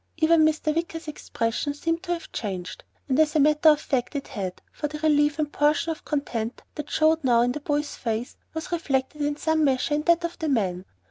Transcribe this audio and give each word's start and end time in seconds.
Even 0.17 0.43
Mr. 0.43 0.73
Wicker's 0.75 1.07
expression 1.07 1.75
seemed 1.75 2.01
to 2.01 2.11
have 2.11 2.31
changed, 2.31 2.83
and 3.07 3.19
as 3.19 3.35
a 3.35 3.39
matter 3.39 3.69
of 3.69 3.79
fact 3.79 4.15
it 4.15 4.29
had, 4.29 4.59
for 4.71 4.87
the 4.87 4.97
relief 4.97 5.37
and 5.37 5.51
portion 5.53 5.91
of 5.91 6.03
content 6.05 6.63
that 6.73 6.89
showed 6.89 7.23
now 7.23 7.41
in 7.41 7.51
the 7.51 7.59
boy's 7.59 7.95
face, 7.95 8.35
was 8.55 8.71
reflected 8.71 9.21
in 9.21 9.35
some 9.35 9.63
measure 9.63 9.93
in 9.93 10.01
that 10.01 10.23
of 10.23 10.39
the 10.39 10.49
man. 10.49 10.85